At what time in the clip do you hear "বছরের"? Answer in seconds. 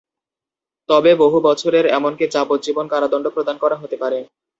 1.41-1.85